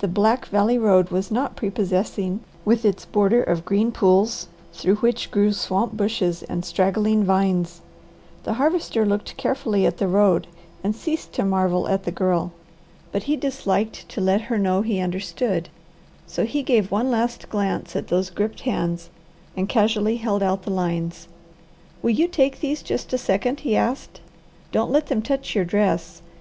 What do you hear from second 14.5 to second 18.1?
her know he understood, so he gave one last glance at